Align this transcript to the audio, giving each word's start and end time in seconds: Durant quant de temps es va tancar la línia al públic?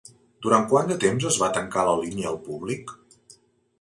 Durant 0.45 0.63
quant 0.71 0.87
de 0.93 0.97
temps 1.03 1.27
es 1.33 1.37
va 1.43 1.51
tancar 1.57 1.85
la 1.91 1.95
línia 2.03 2.31
al 2.33 2.41
públic? 2.49 2.95